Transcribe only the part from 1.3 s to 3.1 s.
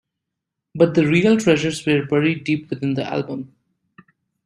treasures were buried deep within the